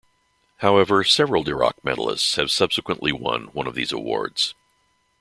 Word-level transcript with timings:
However, 0.57 1.03
several 1.03 1.43
Dirac 1.43 1.73
Medallists 1.85 2.35
have 2.37 2.49
subsequently 2.49 3.11
won 3.11 3.49
one 3.53 3.67
of 3.67 3.75
these 3.75 3.91
awards. 3.91 4.55